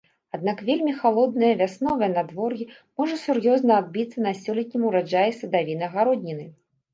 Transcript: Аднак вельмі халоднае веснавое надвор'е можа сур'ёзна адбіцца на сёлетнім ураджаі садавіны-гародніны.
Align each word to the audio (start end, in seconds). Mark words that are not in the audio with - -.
Аднак 0.35 0.61
вельмі 0.67 0.93
халоднае 1.01 1.51
веснавое 1.59 2.09
надвор'е 2.13 2.67
можа 3.01 3.19
сур'ёзна 3.25 3.77
адбіцца 3.83 4.25
на 4.29 4.33
сёлетнім 4.41 4.89
ураджаі 4.89 5.37
садавіны-гародніны. 5.43 6.45